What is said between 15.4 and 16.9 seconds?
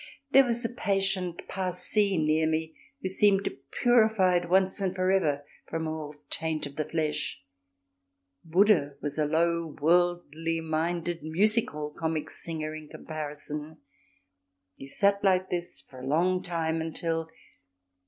this for a long time